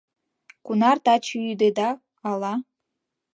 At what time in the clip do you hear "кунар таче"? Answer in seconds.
0.65-1.37